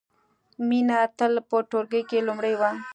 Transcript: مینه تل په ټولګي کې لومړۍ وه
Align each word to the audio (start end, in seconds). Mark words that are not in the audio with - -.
مینه 0.67 0.99
تل 1.17 1.33
په 1.49 1.57
ټولګي 1.69 2.01
کې 2.09 2.19
لومړۍ 2.27 2.53
وه 2.59 2.71